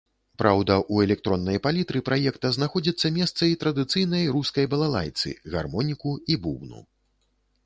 [0.41, 6.79] Праўда, у электроннай палітры праекта знаходзіцца месца і традыцыйнай рускай балалайцы, гармоніку і бубну.